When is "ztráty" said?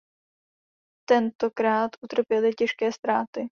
2.91-3.49